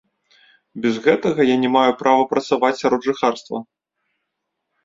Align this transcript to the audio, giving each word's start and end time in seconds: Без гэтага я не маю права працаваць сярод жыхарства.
Без 0.85 0.95
гэтага 1.07 1.41
я 1.49 1.57
не 1.63 1.69
маю 1.75 1.91
права 2.01 2.23
працаваць 2.33 2.73
сярод 2.81 3.01
жыхарства. 3.11 3.57